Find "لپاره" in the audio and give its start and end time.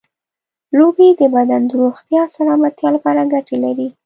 2.95-3.29